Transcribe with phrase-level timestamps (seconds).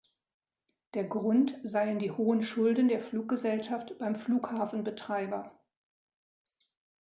[0.95, 5.51] Der Grund seien die hohen Schulden der Fluggesellschaft beim Flughafenbetreiber.